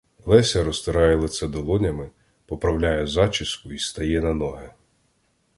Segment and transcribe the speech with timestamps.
[0.25, 2.11] Леся розтирає лице долонями,
[2.45, 4.71] поправляє зачіску й стає на ноги.